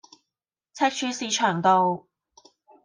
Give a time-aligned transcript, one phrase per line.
[0.73, 2.07] 赤柱市場道